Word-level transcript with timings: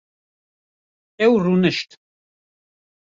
Ew 1.25 1.33
rûnişt 1.43 1.89